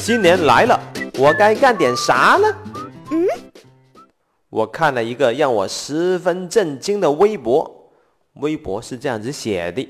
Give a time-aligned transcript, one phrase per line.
[0.00, 0.80] 新年来了，
[1.18, 2.48] 我该干点啥呢？
[3.10, 3.26] 嗯，
[4.48, 7.92] 我看了一个让我十分震惊的微博，
[8.36, 9.86] 微博是这样子写的：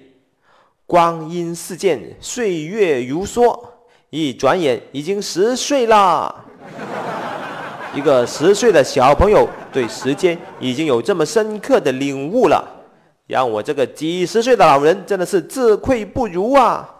[0.85, 3.56] 光阴似箭，岁月如梭，
[4.10, 6.45] 一转眼已经十岁了。
[7.95, 12.69] 一个十岁的小朋友对时间已经有这么深刻的领悟了，
[13.29, 16.97] 让我这个几十岁的老人真的是自愧不如啊！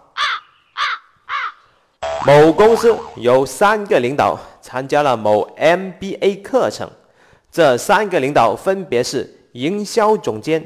[2.23, 6.87] 某公司有三个领导参加了某 MBA 课程，
[7.51, 10.63] 这三个领导分别是营销总监、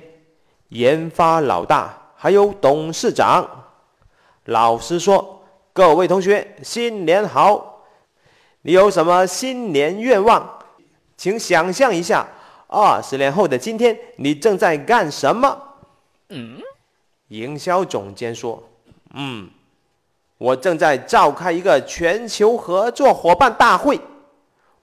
[0.70, 3.50] 研发老大，还有董事长。
[4.46, 7.86] 老师说：“各位同学，新年好！”
[8.64, 10.60] 你有什么新年愿望？
[11.16, 12.28] 请想象一下，
[12.68, 15.58] 二十年后的今天，你正在干什么？
[16.30, 16.58] 嗯，
[17.30, 18.62] 营销总监说
[19.16, 19.50] ：“嗯，
[20.46, 24.00] 我正在召开一个全球合作伙伴大会。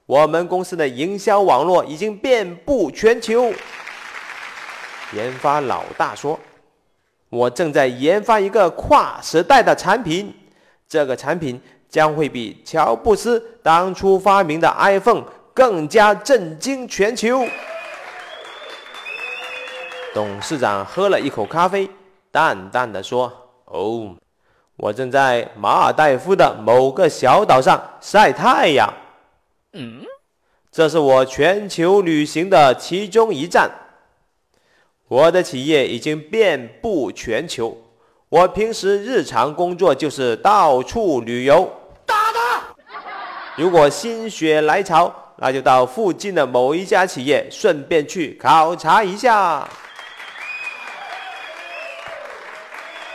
[0.07, 3.53] 我们公司的营销网络已经遍布全球。”
[5.15, 6.37] 研发老大说
[7.31, 10.35] ：“我正在研发一个跨时代的产品，
[10.89, 11.61] 这个产品。”
[11.93, 17.47] 将会比乔布斯当初发明的 iPhone 更加震惊全球。
[20.15, 21.91] 董事长喝了一口咖啡，
[22.31, 23.31] 淡淡的说
[23.69, 24.17] ：“哦，
[24.77, 28.93] 我正在马尔代夫的某个小岛上晒太阳。
[29.75, 30.03] 嗯，
[30.71, 33.71] 这是我全球旅行的其中一站。
[35.09, 37.77] 我的企业已经遍布全球，
[38.31, 41.71] 我平时日常工作就是到处旅游。”
[42.07, 42.63] 打他
[43.57, 49.69] 如果心血来潮，那就到附近的某一家企业，顺便去考察一下。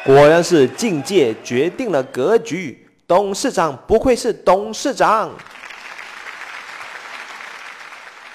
[0.08, 5.30] 果然是境界决定了格局，董事长不愧是董事长。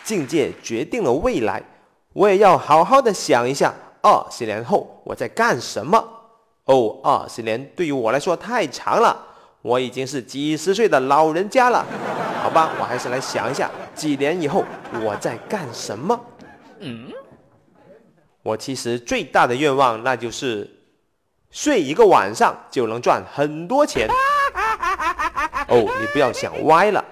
[0.05, 1.63] 境界决定了未来，
[2.13, 3.73] 我也要好好的想一下，
[4.03, 5.97] 二十年后我在干什么？
[6.65, 9.29] 哦，二十年对于我来说太长了。
[9.63, 11.87] 我已经是几十岁的老人家了，
[12.43, 14.63] 好吧，我还是来想一下，几年以后
[15.03, 16.21] 我在干什么？
[16.81, 17.07] 嗯，
[18.43, 20.69] 我其实最大的愿望那就是
[21.53, 24.09] 睡一个晚上就能赚很多钱。
[25.69, 27.05] 哦，你不要想歪了，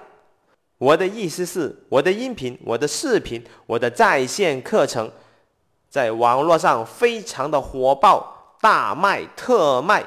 [0.77, 5.09] 我的意思是，我的音频、我的视频、我的在线课程，
[5.89, 10.03] 在网络上非常的火爆，大卖特卖。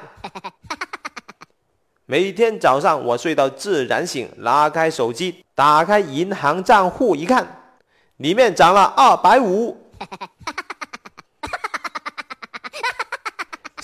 [2.05, 7.71] 每天早上我睡到自然醒，拉开手机，打开银行账户一看，
[8.17, 9.75] 里面涨了二百五。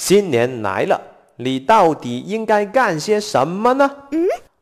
[0.01, 0.99] 新年来了，
[1.35, 3.87] 你到底应该干些什么呢？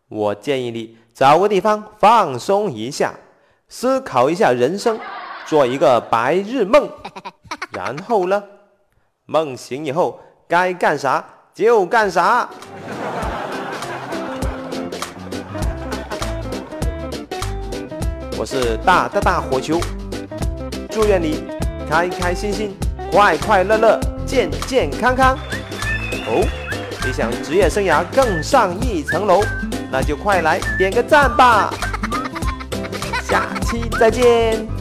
[0.10, 3.14] 我建议你找个地方放松一下，
[3.70, 5.00] 思考一下人生，
[5.46, 6.90] 做一个白日梦，
[7.72, 8.44] 然后呢，
[9.28, 11.24] 梦醒以后该干啥
[11.54, 12.50] 就干啥。
[18.38, 19.80] 我是大大大火球，
[20.90, 21.46] 祝愿你
[21.90, 22.76] 开开心心、
[23.12, 25.36] 快快乐乐、健健康康。
[26.28, 26.46] 哦，
[27.04, 29.42] 你想职业生涯更上一层楼，
[29.92, 31.74] 那就快来点个赞吧！
[33.24, 34.79] 下期再见。